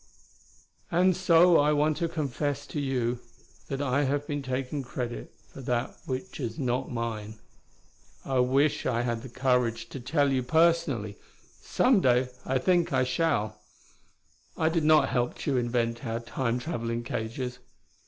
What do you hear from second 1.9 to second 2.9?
to confess to